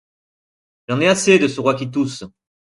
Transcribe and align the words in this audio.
J'en 0.87 0.99
ai 0.99 1.07
assez 1.07 1.37
de 1.37 1.47
ce 1.47 1.61
roi 1.61 1.75
qui 1.75 1.91
tousse! 1.91 2.23